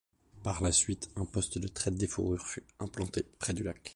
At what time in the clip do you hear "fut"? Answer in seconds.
2.47-2.63